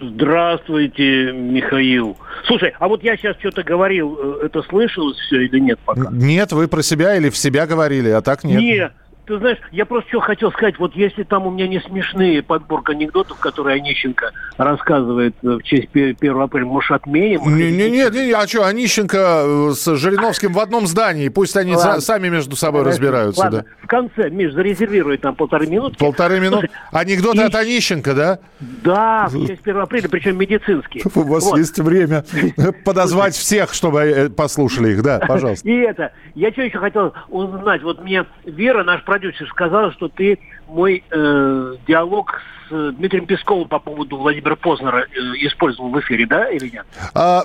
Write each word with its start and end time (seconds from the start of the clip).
Здравствуйте, 0.00 1.32
Михаил. 1.32 2.16
Слушай, 2.46 2.74
а 2.78 2.88
вот 2.88 3.02
я 3.02 3.16
сейчас 3.16 3.36
что-то 3.38 3.62
говорил, 3.62 4.18
э, 4.20 4.46
это 4.46 4.62
слышалось 4.62 5.16
все 5.18 5.42
или 5.42 5.58
нет 5.60 5.78
пока? 5.84 6.08
Нет, 6.10 6.52
вы 6.52 6.68
про 6.68 6.82
себя 6.82 7.16
или 7.16 7.30
в 7.30 7.36
себя 7.36 7.66
говорили, 7.66 8.10
а 8.10 8.20
так 8.20 8.44
нет. 8.44 8.60
Нет. 8.60 8.92
Ты 9.26 9.38
знаешь, 9.38 9.58
я 9.72 9.86
просто 9.86 10.08
что 10.10 10.20
хотел 10.20 10.52
сказать, 10.52 10.78
вот 10.78 10.94
если 10.94 11.22
там 11.22 11.46
у 11.46 11.50
меня 11.50 11.66
не 11.66 11.80
смешные 11.80 12.42
подборка 12.42 12.92
анекдотов, 12.92 13.38
которые 13.38 13.76
Онищенко 13.76 14.32
рассказывает 14.58 15.34
э, 15.42 15.46
в 15.48 15.62
честь 15.62 15.88
1 15.94 16.40
апреля, 16.40 16.66
может, 16.66 16.90
отменим? 16.90 17.40
Не, 17.56 17.70
не, 17.72 17.90
нет, 17.90 18.12
не, 18.14 18.30
а 18.32 18.46
что, 18.46 18.66
Онищенко 18.66 19.16
э, 19.18 19.70
с 19.74 19.96
Жириновским 19.96 20.52
в 20.52 20.58
одном 20.58 20.86
здании, 20.86 21.28
пусть 21.30 21.56
они 21.56 21.74
Ладно. 21.74 21.98
са- 21.98 22.00
сами 22.00 22.28
между 22.28 22.54
собой 22.56 22.82
разбираются, 22.82 23.40
Ладно, 23.42 23.58
да. 23.60 23.64
в 23.82 23.86
конце, 23.86 24.28
Миш, 24.28 24.52
зарезервируй 24.52 25.16
там 25.16 25.34
полторы 25.34 25.66
минутки. 25.66 25.98
Полторы 25.98 26.40
минуты. 26.40 26.68
Анекдоты 26.92 27.38
и- 27.38 27.44
от 27.44 27.54
Онищенко, 27.54 28.14
да? 28.14 28.38
Да, 28.60 29.28
в 29.30 29.46
честь 29.46 29.62
1 29.62 29.80
апреля, 29.80 30.08
причем 30.08 30.36
медицинские. 30.38 31.02
У 31.14 31.20
вас 31.22 31.44
Вот. 31.44 31.58
есть 31.58 31.78
время 31.78 32.24
подозвать 32.84 33.34
всех, 33.34 33.72
чтобы 33.72 34.00
э, 34.00 34.28
послушали 34.28 34.92
их, 34.92 35.02
да, 35.02 35.18
пожалуйста. 35.26 35.66
И 35.68 35.72
это, 35.72 36.12
я 36.34 36.50
что 36.52 36.62
еще 36.62 36.78
хотел 36.78 37.14
узнать, 37.28 37.82
вот 37.82 38.02
мне 38.02 38.26
Вера, 38.44 38.84
наш 38.84 39.02
продюсер, 39.14 39.48
сказала, 39.48 39.92
что 39.92 40.08
ты 40.08 40.38
мой 40.66 41.04
э, 41.10 41.74
диалог 41.86 42.40
с 42.68 42.72
э, 42.72 42.92
Дмитрием 42.98 43.26
Песковым 43.26 43.68
по 43.68 43.78
поводу 43.78 44.16
Владимира 44.16 44.56
Познера 44.56 45.02
э, 45.04 45.18
использовал 45.46 45.90
в 45.90 46.00
эфире, 46.00 46.26
да, 46.26 46.50
или 46.50 46.68
нет? 46.68 46.84
А, 47.14 47.44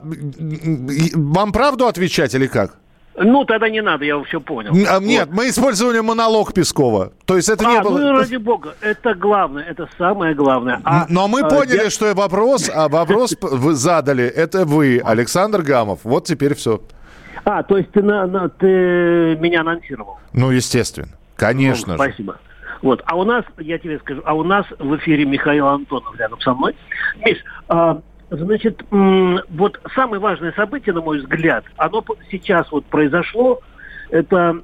вам 1.13 1.51
правду 1.51 1.85
отвечать 1.87 2.33
или 2.33 2.47
как? 2.47 2.77
Ну, 3.21 3.43
тогда 3.45 3.69
не 3.69 3.81
надо, 3.81 4.05
я 4.05 4.19
все 4.23 4.39
понял. 4.39 4.71
А, 4.89 4.99
Нет, 4.99 5.29
мы 5.31 5.49
использовали 5.49 5.99
монолог 5.99 6.53
Пескова. 6.53 7.11
То 7.25 7.35
есть 7.35 7.49
это 7.49 7.65
не 7.65 7.77
А, 7.77 7.81
было... 7.83 7.97
ну, 7.99 8.11
ради 8.17 8.37
бога, 8.37 8.75
это 8.81 9.13
главное, 9.13 9.63
это 9.63 9.87
самое 9.97 10.33
главное. 10.33 10.81
А, 10.85 11.05
Но 11.09 11.27
мы 11.27 11.41
а, 11.41 11.49
поняли, 11.49 11.83
я- 11.83 11.89
что 11.89 12.13
вопрос, 12.15 12.71
а 12.73 12.87
вопрос 12.87 13.35
вы 13.41 13.73
задали, 13.75 14.23
это 14.23 14.65
вы, 14.65 15.01
Александр 15.03 15.61
Гамов. 15.61 15.99
Вот 16.03 16.25
теперь 16.25 16.55
все. 16.55 16.81
А, 17.43 17.61
то 17.61 17.77
есть 17.77 17.91
ты, 17.91 18.01
на, 18.01 18.25
на- 18.25 18.49
ты 18.49 19.37
меня 19.39 19.61
анонсировал. 19.61 20.17
Ну, 20.33 20.51
естественно. 20.51 21.09
Конечно 21.39 21.97
же. 21.97 22.03
Спасибо. 22.03 22.37
Вот. 22.81 23.01
А 23.05 23.17
у 23.17 23.23
нас, 23.23 23.43
я 23.57 23.77
тебе 23.77 23.99
скажу, 23.99 24.21
а 24.25 24.33
у 24.33 24.43
нас 24.43 24.65
в 24.77 24.95
эфире 24.97 25.25
Михаил 25.25 25.67
Антонов 25.67 26.17
рядом 26.19 26.39
со 26.41 26.53
мной. 26.53 26.75
Миш, 27.25 27.37
а, 27.67 27.99
значит, 28.29 28.83
вот 28.89 29.79
самое 29.95 30.21
важное 30.21 30.51
событие, 30.53 30.93
на 30.93 31.01
мой 31.01 31.19
взгляд, 31.19 31.65
оно 31.77 32.03
сейчас 32.31 32.71
вот 32.71 32.85
произошло, 32.85 33.59
это 34.09 34.61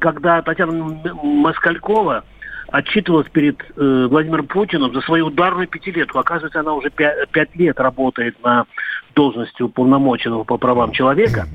когда 0.00 0.42
Татьяна 0.42 1.00
Москалькова 1.22 2.24
отчитывалась 2.68 3.28
перед 3.28 3.60
э, 3.76 4.06
Владимиром 4.10 4.46
Путиным 4.48 4.92
за 4.92 5.00
свою 5.00 5.26
ударную 5.26 5.68
пятилетку. 5.68 6.18
Оказывается, 6.18 6.60
она 6.60 6.74
уже 6.74 6.88
пя- 6.88 7.26
пять 7.30 7.54
лет 7.54 7.78
работает 7.78 8.42
на 8.42 8.66
должности 9.14 9.62
уполномоченного 9.62 10.44
по 10.44 10.56
правам 10.58 10.92
человека. 10.92 11.46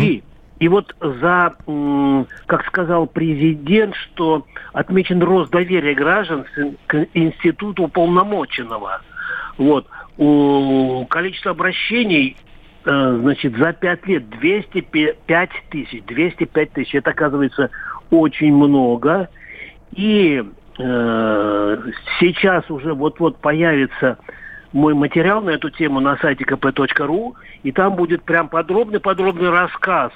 И 0.00 0.22
и 0.60 0.68
вот 0.68 0.94
за, 1.00 1.56
как 2.46 2.66
сказал 2.66 3.06
президент, 3.06 3.96
что 3.96 4.46
отмечен 4.74 5.22
рост 5.22 5.50
доверия 5.50 5.94
граждан 5.94 6.44
к 6.86 7.06
институту 7.14 7.84
уполномоченного. 7.84 9.00
Вот. 9.56 9.86
Количество 11.08 11.52
обращений 11.52 12.36
э, 12.84 13.18
значит, 13.22 13.56
за 13.56 13.72
пять 13.72 14.06
лет 14.06 14.28
205 14.28 15.50
тысяч. 15.70 16.04
205 16.04 16.72
тысяч. 16.72 16.94
Это, 16.94 17.10
оказывается, 17.10 17.70
очень 18.10 18.54
много. 18.54 19.30
И 19.92 20.44
э, 20.78 21.78
сейчас 22.20 22.70
уже 22.70 22.92
вот-вот 22.92 23.38
появится 23.38 24.18
мой 24.74 24.92
материал 24.92 25.40
на 25.40 25.50
эту 25.50 25.70
тему 25.70 26.00
на 26.00 26.18
сайте 26.18 26.44
kp.ru, 26.44 27.32
и 27.62 27.72
там 27.72 27.96
будет 27.96 28.24
прям 28.24 28.50
подробный-подробный 28.50 29.48
рассказ 29.48 30.12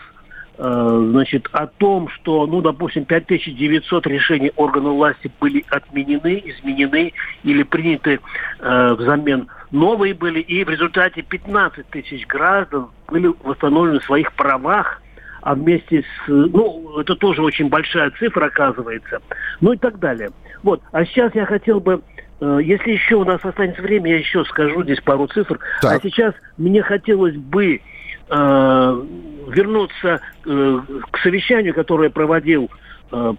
значит, 0.56 1.48
о 1.52 1.66
том, 1.66 2.08
что, 2.08 2.46
ну, 2.46 2.60
допустим, 2.60 3.04
5900 3.04 4.06
решений 4.06 4.52
органов 4.56 4.92
власти 4.94 5.30
были 5.40 5.64
отменены, 5.68 6.42
изменены 6.44 7.12
или 7.42 7.62
приняты 7.64 8.20
э, 8.60 8.94
взамен 8.94 9.48
новые 9.72 10.14
были, 10.14 10.40
и 10.40 10.64
в 10.64 10.68
результате 10.70 11.22
15 11.22 11.88
тысяч 11.88 12.26
граждан 12.26 12.88
были 13.08 13.32
восстановлены 13.42 13.98
в 13.98 14.04
своих 14.04 14.32
правах, 14.34 15.02
а 15.42 15.54
вместе 15.54 16.02
с... 16.02 16.28
Ну, 16.28 16.98
это 17.00 17.16
тоже 17.16 17.42
очень 17.42 17.68
большая 17.68 18.10
цифра, 18.12 18.46
оказывается. 18.46 19.20
Ну 19.60 19.72
и 19.72 19.76
так 19.76 19.98
далее. 19.98 20.30
Вот. 20.62 20.80
А 20.92 21.04
сейчас 21.04 21.34
я 21.34 21.44
хотел 21.44 21.80
бы... 21.80 22.00
э, 22.40 22.60
Если 22.62 22.92
еще 22.92 23.16
у 23.16 23.24
нас 23.24 23.44
останется 23.44 23.82
время, 23.82 24.12
я 24.12 24.18
еще 24.18 24.44
скажу 24.44 24.82
здесь 24.84 25.00
пару 25.00 25.26
цифр. 25.26 25.58
Так. 25.82 25.92
А 25.92 26.00
сейчас 26.00 26.34
мне 26.56 26.82
хотелось 26.82 27.36
бы 27.36 27.80
э, 28.30 29.02
вернуться 29.54 30.20
э, 30.44 30.80
к 31.10 31.18
совещанию, 31.18 31.74
которое 31.74 32.10
проводил 32.10 32.70
э, 33.10 33.34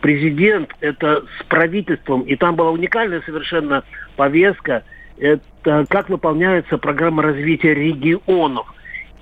президент, 0.00 0.70
это 0.80 1.24
с 1.38 1.44
правительством, 1.44 2.22
и 2.22 2.36
там 2.36 2.56
была 2.56 2.70
уникальная 2.70 3.22
совершенно 3.22 3.84
повестка, 4.16 4.84
это 5.18 5.86
как 5.88 6.08
выполняется 6.08 6.78
программа 6.78 7.22
развития 7.22 7.74
регионов. 7.74 8.66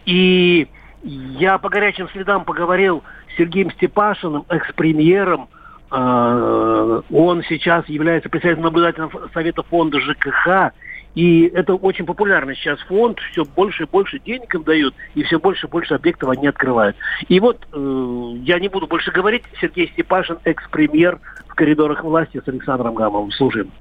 И 0.07 0.69
я 1.03 1.59
по 1.59 1.69
горячим 1.69 2.09
следам 2.11 2.45
поговорил 2.45 3.03
с 3.33 3.39
Сергеем 3.39 3.71
Степашиным, 3.73 4.45
экс-премьером. 4.49 5.49
Э, 5.91 7.03
Он 7.11 7.43
сейчас 7.49 7.89
является 7.89 8.29
председателем 8.29 8.65
наблюдательного 8.65 9.29
совета 9.33 9.63
фонда 9.63 10.01
ЖКХ. 10.01 10.73
И 11.19 11.51
это 11.53 11.75
очень 11.75 12.07
популярный 12.07 12.55
сейчас 12.55 12.79
фонд, 12.83 13.19
все 13.33 13.45
больше 13.45 13.83
и 13.83 13.87
больше 13.87 14.21
денег 14.21 14.55
им 14.55 14.63
дают, 14.63 14.95
и 15.17 15.25
все 15.25 15.41
больше 15.41 15.67
и 15.67 15.69
больше 15.69 15.95
объектов 15.95 16.31
они 16.31 16.47
открывают. 16.47 16.97
И 17.27 17.41
вот 17.41 17.67
э, 17.73 18.31
я 18.45 18.61
не 18.61 18.69
буду 18.69 18.87
больше 18.87 19.11
говорить, 19.11 19.43
Сергей 19.61 19.89
Степашин, 19.89 20.39
экс-премьер 20.45 21.19
в 21.49 21.57
коридорах 21.57 22.05
власти 22.05 22.41
с 22.41 22.47
Александром 22.47 22.95
Гамовым. 22.95 23.33
Слушаем. 23.33 23.73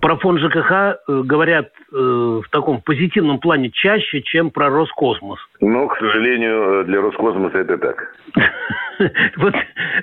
Про 0.00 0.16
фонд 0.16 0.40
ЖКХ 0.40 0.72
э, 0.72 0.96
говорят 1.22 1.68
э, 1.92 1.96
в 1.96 2.50
таком 2.50 2.80
позитивном 2.80 3.38
плане 3.38 3.70
чаще, 3.70 4.20
чем 4.20 4.50
про 4.50 4.68
Роскосмос. 4.68 5.38
Ну, 5.60 5.86
к 5.86 5.96
сожалению, 5.98 6.84
для 6.84 7.00
Роскосмоса 7.00 7.58
это 7.58 7.78
так. 7.78 8.12
Вот, 9.36 9.54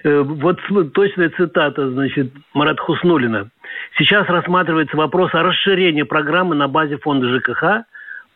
э, 0.04 0.22
вот 0.22 0.60
точная 0.94 1.30
цитата, 1.30 1.90
значит, 1.92 2.32
Марата 2.54 2.82
Хуснулина. 2.82 3.50
Сейчас 4.00 4.30
рассматривается 4.30 4.96
вопрос 4.96 5.36
о 5.36 5.44
расширении 5.44 6.04
программы 6.04 6.56
на 6.56 6.70
базе 6.70 6.98
фонда 6.98 7.28
ЖКХ 7.28 7.84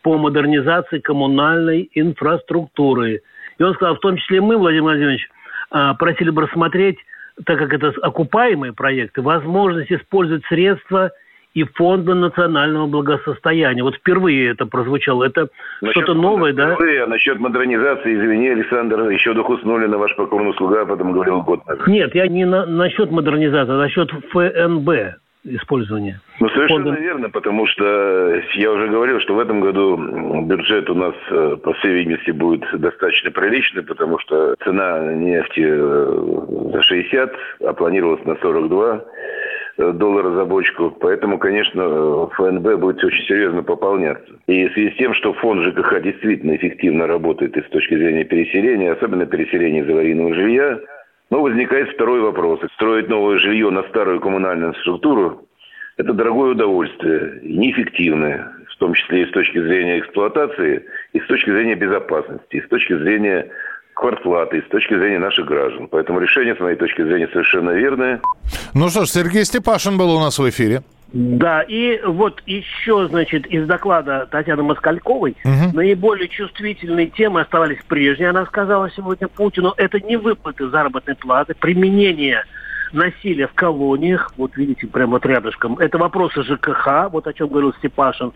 по 0.02 0.18
модернизации 0.18 0.98
коммунальной 0.98 1.88
инфраструктуры. 1.94 3.22
И 3.56 3.62
он 3.62 3.72
сказал, 3.72 3.96
в 3.96 4.00
том 4.00 4.18
числе 4.18 4.42
мы, 4.42 4.58
Владимир 4.58 4.82
Владимирович, 4.82 5.26
а, 5.70 5.94
просили 5.94 6.28
бы 6.28 6.42
рассмотреть, 6.42 6.98
так 7.46 7.58
как 7.58 7.72
это 7.72 7.94
окупаемые 8.02 8.74
проекты, 8.74 9.22
возможность 9.22 9.90
использовать 9.90 10.44
средства 10.50 11.12
и 11.54 11.62
фонда 11.62 12.12
национального 12.12 12.86
благосостояния. 12.86 13.82
Вот 13.82 13.94
впервые 13.94 14.50
это 14.50 14.66
прозвучало. 14.66 15.24
Это 15.24 15.48
что-то 15.92 16.12
новое, 16.12 16.52
да? 16.52 16.74
впервые, 16.74 17.04
А 17.04 17.06
насчет 17.06 17.40
модернизации, 17.40 18.14
извини, 18.14 18.48
Александр, 18.50 19.08
еще 19.08 19.32
до 19.32 19.42
Хуснулина, 19.42 19.96
ваш 19.96 20.14
покорный 20.14 20.52
слуга, 20.58 20.82
об 20.82 20.92
этом 20.92 21.12
говорил 21.12 21.40
год 21.40 21.66
назад. 21.66 21.86
Нет, 21.86 22.14
я 22.14 22.28
не 22.28 22.44
на, 22.44 22.66
насчет 22.66 23.10
модернизации, 23.10 23.72
а 23.72 23.78
насчет 23.78 24.10
ФНБ 24.30 25.23
использования. 25.44 26.20
Ну, 26.40 26.48
совершенно 26.48 26.84
Фонда. 26.84 27.00
верно, 27.00 27.30
потому 27.30 27.66
что 27.66 28.42
я 28.54 28.72
уже 28.72 28.88
говорил, 28.88 29.20
что 29.20 29.34
в 29.34 29.38
этом 29.38 29.60
году 29.60 29.96
бюджет 30.42 30.88
у 30.90 30.94
нас, 30.94 31.14
э, 31.30 31.56
по 31.62 31.72
всей 31.74 31.94
видимости, 31.94 32.30
будет 32.30 32.64
достаточно 32.72 33.30
приличный, 33.30 33.82
потому 33.82 34.18
что 34.18 34.54
цена 34.64 35.12
нефти 35.14 35.64
э, 35.64 36.72
за 36.72 36.82
60, 36.82 37.32
а 37.66 37.72
планировалась 37.74 38.24
на 38.24 38.36
42 38.36 39.04
э, 39.76 39.92
доллара 39.92 40.30
за 40.30 40.44
бочку. 40.44 40.90
Поэтому, 41.00 41.38
конечно, 41.38 42.26
ФНБ 42.28 42.80
будет 42.80 43.04
очень 43.04 43.24
серьезно 43.24 43.62
пополняться. 43.62 44.32
И 44.46 44.68
в 44.68 44.72
связи 44.72 44.90
с 44.92 44.96
тем, 44.96 45.14
что 45.14 45.34
фонд 45.34 45.62
ЖКХ 45.66 46.00
действительно 46.02 46.56
эффективно 46.56 47.06
работает 47.06 47.56
и 47.56 47.62
с 47.62 47.68
точки 47.70 47.94
зрения 47.96 48.24
переселения, 48.24 48.92
особенно 48.92 49.26
переселения 49.26 49.82
из 49.82 49.90
аварийного 49.90 50.34
жилья, 50.34 50.80
ну, 51.30 51.40
возникает 51.40 51.90
второй 51.90 52.20
вопрос. 52.20 52.60
Строить 52.74 53.08
новое 53.08 53.38
жилье 53.38 53.70
на 53.70 53.82
старую 53.84 54.20
коммунальную 54.20 54.70
инфраструктуру– 54.70 55.46
это 55.96 56.12
дорогое 56.12 56.52
удовольствие, 56.52 57.40
неэффективное, 57.42 58.52
в 58.68 58.76
том 58.78 58.94
числе 58.94 59.22
и 59.22 59.26
с 59.26 59.30
точки 59.30 59.60
зрения 59.60 60.00
эксплуатации, 60.00 60.84
и 61.12 61.20
с 61.20 61.26
точки 61.26 61.50
зрения 61.50 61.76
безопасности, 61.76 62.56
и 62.56 62.60
с 62.60 62.68
точки 62.68 62.96
зрения 62.98 63.48
квартплаты, 63.94 64.62
с 64.66 64.70
точки 64.70 64.94
зрения 64.94 65.20
наших 65.20 65.46
граждан. 65.46 65.86
Поэтому 65.88 66.18
решение, 66.18 66.56
с 66.56 66.60
моей 66.60 66.76
точки 66.76 67.02
зрения, 67.02 67.28
совершенно 67.28 67.70
верное. 67.70 68.20
Ну 68.74 68.88
что 68.88 69.04
ж, 69.04 69.08
Сергей 69.08 69.44
Степашин 69.44 69.96
был 69.96 70.10
у 70.14 70.20
нас 70.20 70.38
в 70.38 70.48
эфире. 70.48 70.82
Да, 71.12 71.62
и 71.62 72.00
вот 72.04 72.42
еще, 72.46 73.06
значит, 73.06 73.46
из 73.46 73.66
доклада 73.66 74.26
Татьяны 74.30 74.64
Москальковой 74.64 75.36
угу. 75.44 75.76
наиболее 75.76 76.28
чувствительные 76.28 77.06
темы 77.06 77.42
оставались 77.42 77.78
прежние, 77.86 78.30
она 78.30 78.44
сказала 78.46 78.90
сегодня 78.90 79.28
Путину. 79.28 79.74
Это 79.76 80.00
не 80.00 80.16
выплаты 80.16 80.68
заработной 80.68 81.14
платы, 81.14 81.54
применение 81.54 82.44
насилия 82.92 83.46
в 83.46 83.52
колониях, 83.54 84.32
вот 84.36 84.56
видите, 84.56 84.88
прямо 84.88 85.12
вот 85.12 85.26
рядышком. 85.26 85.78
Это 85.78 85.98
вопросы 85.98 86.42
ЖКХ, 86.42 87.10
вот 87.12 87.28
о 87.28 87.32
чем 87.32 87.48
говорил 87.48 87.74
Степашин, 87.74 88.32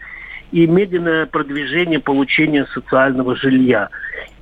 и 0.53 0.67
медленное 0.67 1.27
продвижение 1.27 1.99
получения 1.99 2.65
социального 2.73 3.35
жилья. 3.35 3.89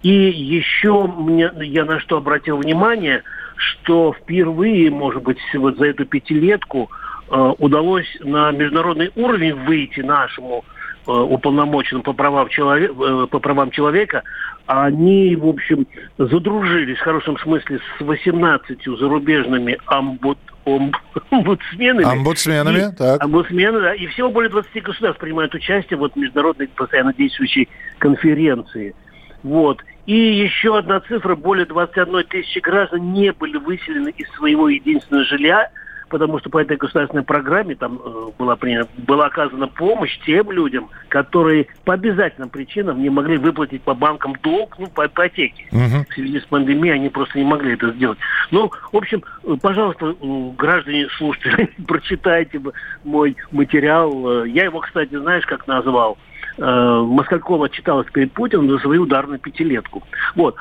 И 0.02 0.12
еще 0.12 1.06
мне, 1.06 1.50
я 1.62 1.84
на 1.86 2.00
что 2.00 2.18
обратил 2.18 2.58
внимание, 2.58 3.22
что 3.56 4.12
впервые, 4.12 4.90
может 4.90 5.22
быть, 5.22 5.38
вот 5.54 5.78
за 5.78 5.86
эту 5.86 6.04
пятилетку– 6.04 6.90
удалось 7.28 8.06
на 8.20 8.50
международный 8.52 9.10
уровень 9.16 9.54
выйти 9.54 10.00
нашему 10.00 10.64
э, 11.06 11.10
уполномоченным 11.10 12.02
по 12.02 12.12
правам, 12.12 12.48
человека, 12.48 12.94
э, 12.94 13.26
по 13.26 13.38
правам 13.40 13.70
человека, 13.70 14.22
они, 14.66 15.36
в 15.36 15.46
общем, 15.46 15.86
задружились 16.18 16.98
в 16.98 17.02
хорошем 17.02 17.38
смысле 17.38 17.80
с 17.98 18.00
18 18.00 18.78
зарубежными 18.98 19.78
амбуд, 19.86 20.38
омбудсменами. 20.64 22.04
Омбудсменами, 22.04 22.92
и, 22.92 22.96
так. 22.96 23.22
Омбудсмены, 23.22 23.80
да. 23.80 23.94
И 23.94 24.06
всего 24.08 24.30
более 24.30 24.50
20 24.50 24.82
государств 24.82 25.20
принимают 25.20 25.54
участие 25.54 25.98
вот, 25.98 26.12
в 26.14 26.16
международной 26.16 26.68
постоянно 26.68 27.12
действующей 27.12 27.68
конференции. 27.98 28.94
Вот. 29.42 29.80
И 30.06 30.14
еще 30.14 30.78
одна 30.78 31.00
цифра, 31.00 31.34
более 31.34 31.66
21 31.66 32.24
тысячи 32.24 32.58
граждан 32.58 33.12
не 33.12 33.32
были 33.32 33.56
выселены 33.56 34.10
из 34.16 34.28
своего 34.36 34.68
единственного 34.68 35.24
жилья– 35.24 35.70
потому 36.08 36.38
что 36.38 36.50
по 36.50 36.58
этой 36.58 36.76
государственной 36.76 37.24
программе 37.24 37.74
там 37.74 38.00
э, 38.04 38.30
была, 38.38 38.56
принята, 38.56 38.88
была 38.96 39.26
оказана 39.26 39.66
помощь 39.66 40.18
тем 40.24 40.50
людям, 40.50 40.88
которые 41.08 41.66
по 41.84 41.94
обязательным 41.94 42.48
причинам 42.48 43.02
не 43.02 43.10
могли 43.10 43.36
выплатить 43.38 43.82
по 43.82 43.94
банкам 43.94 44.34
долг, 44.42 44.76
ну, 44.78 44.86
по 44.86 45.06
ипотеке. 45.06 45.66
Угу. 45.72 46.06
В 46.08 46.14
связи 46.14 46.40
с 46.40 46.44
пандемией 46.44 46.94
они 46.94 47.08
просто 47.08 47.38
не 47.38 47.44
могли 47.44 47.74
это 47.74 47.90
сделать. 47.92 48.18
Ну, 48.50 48.70
в 48.92 48.96
общем, 48.96 49.22
э, 49.44 49.56
пожалуйста, 49.60 50.14
э, 50.20 50.50
граждане, 50.56 51.08
слушатели, 51.18 51.70
прочитайте 51.86 52.60
мой 53.04 53.36
материал. 53.50 54.44
Я 54.44 54.64
его, 54.64 54.80
кстати, 54.80 55.16
знаешь, 55.16 55.44
как 55.46 55.66
назвал? 55.66 56.18
Москалькова 56.58 57.68
читалась 57.68 58.06
перед 58.10 58.32
Путиным 58.32 58.70
за 58.70 58.78
свою 58.78 59.02
ударную 59.02 59.38
пятилетку. 59.38 60.02
Вот. 60.34 60.56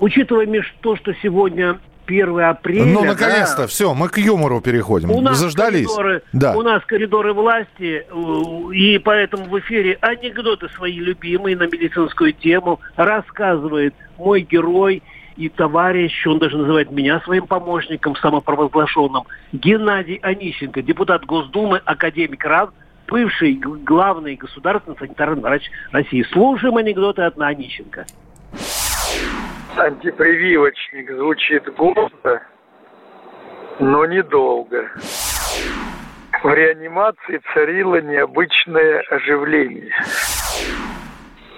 Учитывая 0.00 0.46
меж 0.46 0.74
то, 0.80 0.96
что 0.96 1.14
сегодня 1.22 1.78
1 2.06 2.40
апреля. 2.40 2.84
Ну, 2.84 3.04
наконец-то, 3.04 3.62
да. 3.62 3.66
все, 3.66 3.94
мы 3.94 4.08
к 4.08 4.18
юмору 4.18 4.60
переходим. 4.60 5.10
У 5.10 5.20
нас 5.20 5.38
Заждались. 5.38 5.86
Коридоры, 5.86 6.22
да. 6.32 6.56
У 6.56 6.62
нас 6.62 6.82
коридоры 6.84 7.32
власти, 7.32 8.06
и 8.72 8.98
поэтому 8.98 9.44
в 9.44 9.58
эфире 9.60 9.98
анекдоты 10.00 10.68
свои 10.70 10.98
любимые 10.98 11.56
на 11.56 11.64
медицинскую 11.64 12.32
тему 12.32 12.80
рассказывает 12.96 13.94
мой 14.18 14.42
герой 14.42 15.02
и 15.36 15.48
товарищ, 15.48 16.26
он 16.26 16.38
даже 16.38 16.56
называет 16.56 16.90
меня 16.92 17.20
своим 17.20 17.46
помощником 17.46 18.14
самопровозглашенным, 18.16 19.24
Геннадий 19.52 20.16
Онищенко, 20.22 20.82
депутат 20.82 21.24
Госдумы, 21.24 21.80
академик 21.84 22.44
РАН, 22.44 22.70
бывший 23.08 23.54
главный 23.54 24.36
государственный 24.36 24.96
санитарный 24.96 25.42
врач 25.42 25.64
России. 25.90 26.24
Слушаем 26.32 26.76
анекдоты 26.76 27.22
от 27.22 27.38
Онищенко 27.40 28.06
антипрививочник 29.78 31.10
звучит 31.10 31.64
гордо, 31.74 32.42
но 33.78 34.06
недолго. 34.06 34.90
В 36.42 36.54
реанимации 36.54 37.40
царило 37.52 38.00
необычное 38.00 39.00
оживление. 39.10 39.94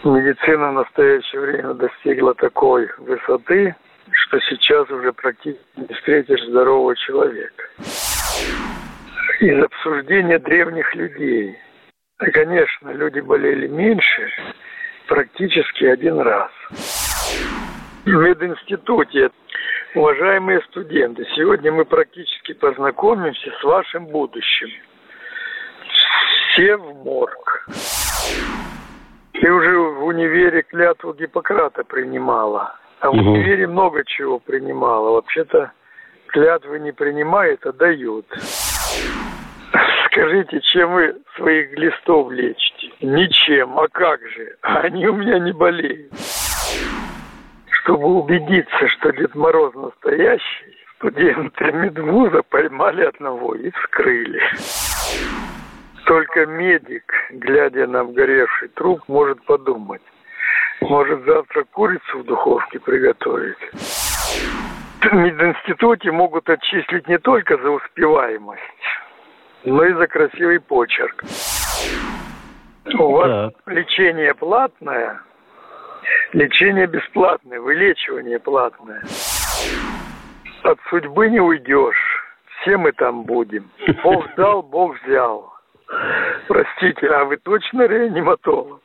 Медицина 0.04 0.70
в 0.70 0.74
настоящее 0.74 1.40
время 1.40 1.74
достигла 1.74 2.34
такой 2.34 2.88
высоты, 2.98 3.74
что 4.12 4.38
сейчас 4.40 4.88
уже 4.90 5.12
практически 5.12 5.64
не 5.76 5.92
встретишь 5.94 6.44
здорового 6.48 6.94
человека. 6.96 7.64
Из 9.40 9.62
обсуждения 9.62 10.38
древних 10.38 10.94
людей. 10.94 11.58
Конечно, 12.18 12.90
люди 12.90 13.20
болели 13.20 13.66
меньше, 13.66 14.30
практически 15.08 15.84
один 15.84 16.20
раз 16.20 16.50
мединституте. 18.06 19.30
Уважаемые 19.94 20.60
студенты, 20.68 21.26
сегодня 21.34 21.72
мы 21.72 21.84
практически 21.84 22.52
познакомимся 22.52 23.50
с 23.60 23.64
вашим 23.64 24.06
будущим. 24.06 24.68
Все 26.52 26.76
в 26.76 27.04
морг. 27.04 27.68
Ты 29.32 29.52
уже 29.52 29.78
в 29.78 30.04
универе 30.04 30.62
клятву 30.62 31.12
Гиппократа 31.12 31.84
принимала. 31.84 32.74
А 33.00 33.10
в 33.10 33.14
угу. 33.14 33.32
универе 33.32 33.66
много 33.66 34.04
чего 34.04 34.38
принимала. 34.38 35.12
Вообще-то 35.12 35.72
клятвы 36.28 36.78
не 36.78 36.92
принимают, 36.92 37.64
а 37.66 37.72
дают. 37.72 38.26
Скажите, 40.06 40.60
чем 40.60 40.94
вы 40.94 41.16
своих 41.36 41.72
глистов 41.72 42.30
лечите? 42.30 42.92
Ничем. 43.00 43.78
А 43.78 43.88
как 43.88 44.20
же? 44.28 44.56
Они 44.62 45.06
у 45.06 45.14
меня 45.14 45.38
не 45.38 45.52
болеют 45.52 46.12
чтобы 47.86 48.18
убедиться, 48.18 48.88
что 48.98 49.12
Дед 49.12 49.34
Мороз 49.36 49.72
настоящий, 49.74 50.76
студенты 50.96 51.70
медвуза 51.72 52.42
поймали 52.42 53.04
одного 53.04 53.54
и 53.54 53.70
вскрыли. 53.70 54.42
Только 56.04 56.46
медик, 56.46 57.12
глядя 57.30 57.86
на 57.86 58.00
обгоревший 58.00 58.68
труп, 58.68 59.02
может 59.06 59.44
подумать, 59.44 60.02
может 60.80 61.24
завтра 61.26 61.64
курицу 61.64 62.18
в 62.18 62.24
духовке 62.24 62.80
приготовить. 62.80 63.58
В 65.00 65.12
мединституте 65.12 66.10
могут 66.10 66.50
отчислить 66.50 67.06
не 67.06 67.18
только 67.18 67.56
за 67.56 67.70
успеваемость, 67.70 68.60
но 69.64 69.84
и 69.84 69.92
за 69.92 70.08
красивый 70.08 70.58
почерк. 70.58 71.22
У 72.98 73.12
вас 73.12 73.52
так. 73.52 73.74
лечение 73.74 74.34
платное, 74.34 75.20
Лечение 76.36 76.86
бесплатное, 76.86 77.58
вылечивание 77.58 78.38
платное. 78.38 79.02
От 80.64 80.78
судьбы 80.90 81.30
не 81.30 81.40
уйдешь. 81.40 82.22
Все 82.60 82.76
мы 82.76 82.92
там 82.92 83.22
будем. 83.22 83.70
Бог 84.02 84.26
дал, 84.36 84.62
Бог 84.62 85.02
взял. 85.02 85.50
Простите, 86.46 87.06
а 87.06 87.24
вы 87.24 87.38
точно 87.38 87.86
реаниматолог? 87.86 88.82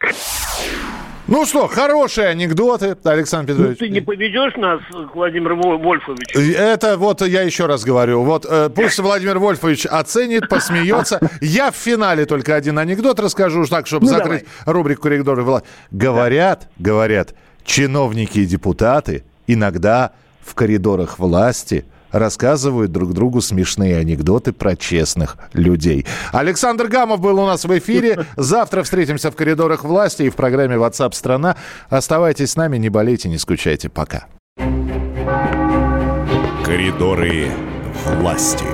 Ну 1.32 1.46
что, 1.46 1.70
хорошие 1.70 2.28
анекдоты, 2.28 2.98
Александр 3.06 3.54
Петрович. 3.54 3.80
Ну, 3.80 3.88
ты 3.88 3.90
не 3.90 4.02
поведешь 4.02 4.54
нас 4.58 4.82
к 4.92 5.16
Владимиру 5.16 5.56
Вольфовичу? 5.56 6.38
Это 6.38 6.98
вот 6.98 7.22
я 7.22 7.44
еще 7.44 7.68
раз 7.68 7.86
говорю. 7.86 8.24
Вот 8.24 8.46
э, 8.46 8.70
пусть 8.70 9.00
Владимир 9.00 9.40
Вольфович 9.40 9.86
оценит, 9.86 10.50
посмеется. 10.50 11.22
Я 11.40 11.72
в 11.72 11.76
финале 11.78 12.26
только 12.26 12.54
один 12.54 12.78
анекдот 12.78 13.18
расскажу, 13.22 13.66
так, 13.66 13.88
чтобы 13.88 14.08
ну, 14.08 14.12
закрыть 14.12 14.44
давай. 14.66 14.76
рубрику 14.76 15.04
«Коридоры 15.04 15.44
Влад». 15.44 15.66
Говорят, 15.90 16.70
говорят, 16.78 17.34
чиновники 17.64 18.40
и 18.40 18.46
депутаты 18.46 19.24
иногда 19.48 20.12
в 20.42 20.54
коридорах 20.54 21.18
власти– 21.18 21.86
рассказывают 22.12 22.92
друг 22.92 23.14
другу 23.14 23.42
смешные 23.42 23.98
анекдоты 23.98 24.54
про 24.54 24.76
честных 24.76 25.38
людей. 25.54 26.06
Александр 26.32 26.88
Гамов 26.88 27.20
был 27.20 27.40
у 27.40 27.46
нас 27.46 27.66
в 27.66 27.78
эфире. 27.78 28.26
Завтра 28.36 28.84
встретимся 28.84 29.32
в 29.32 29.36
коридорах 29.36 29.84
власти 29.84 30.24
и 30.24 30.30
в 30.30 30.36
программе 30.36 30.76
WhatsApp 30.76 31.14
страна. 31.14 31.56
Оставайтесь 31.90 32.52
с 32.52 32.56
нами, 32.56 32.78
не 32.78 32.90
болейте, 32.90 33.30
не 33.30 33.38
скучайте. 33.38 33.90
Пока. 33.90 34.26
Коридоры 36.66 37.48
власти. 38.06 38.71